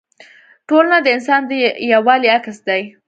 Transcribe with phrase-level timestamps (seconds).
[0.67, 1.51] ټولنه د انسان د
[1.91, 2.81] یووالي عکس دی.